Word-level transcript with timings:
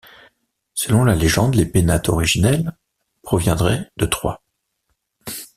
Selon 0.73 1.03
la 1.05 1.13
légende, 1.13 1.53
les 1.53 1.65
Pénates 1.67 2.09
originels 2.09 2.75
proviendraient 3.21 3.91
de 3.97 4.07
Troie. 4.07 4.41